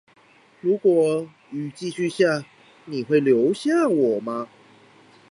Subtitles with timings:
[0.61, 2.43] 如果雨繼續下，
[2.85, 4.49] 你會留下我嗎